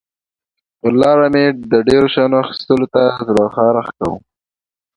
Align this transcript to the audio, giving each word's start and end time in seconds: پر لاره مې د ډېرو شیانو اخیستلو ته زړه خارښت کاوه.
پر 0.79 0.93
لاره 1.01 1.27
مې 1.33 1.45
د 1.71 1.73
ډېرو 1.87 2.07
شیانو 2.13 2.37
اخیستلو 2.43 2.87
ته 2.93 3.01
زړه 3.27 3.45
خارښت 3.55 3.93
کاوه. 3.99 4.17